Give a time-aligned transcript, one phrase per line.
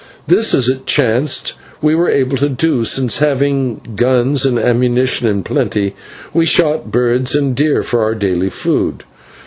[0.25, 5.43] This, as it chanced, we were able to do, since, having guns and ammunition in
[5.43, 5.93] plenty,
[6.33, 9.03] we shot birds and deer for our daily food.